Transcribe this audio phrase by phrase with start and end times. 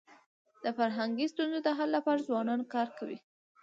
[0.63, 3.17] د فرهنګي ستونزو د حل لپاره ځوانان کار کوي.